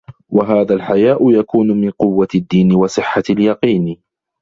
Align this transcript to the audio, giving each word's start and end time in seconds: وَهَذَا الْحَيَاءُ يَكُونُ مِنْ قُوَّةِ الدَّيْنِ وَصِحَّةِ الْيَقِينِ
وَهَذَا 0.29 0.75
الْحَيَاءُ 0.75 1.31
يَكُونُ 1.31 1.81
مِنْ 1.81 1.89
قُوَّةِ 1.91 2.27
الدَّيْنِ 2.35 2.75
وَصِحَّةِ 2.75 3.23
الْيَقِينِ 3.29 4.01